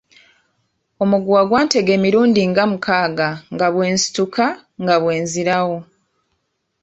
Omuguwa 1.03 1.41
gwantega 1.49 1.91
emirundi 1.97 2.41
nga 2.51 2.63
mukaaga 2.71 3.29
nga 3.53 3.67
bwe 3.73 3.85
nsituka 3.95 4.45
nga 4.81 4.95
bwe 5.01 5.13
nzirawo. 5.23 5.77